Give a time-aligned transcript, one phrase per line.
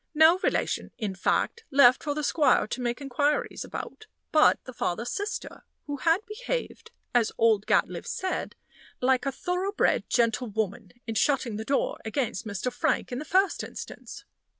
[0.15, 5.11] No relation, in fact, left for the squire to make inquiries about but the father's
[5.11, 8.55] sister who had behaved, as old Gatliffe said,
[8.99, 12.71] like a thorough bred gentlewoman in shutting the door against Mr.
[12.73, 14.25] Frank in the first instance.